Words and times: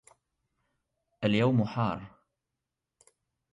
اليوم 1.23 1.63
حار 1.63 2.11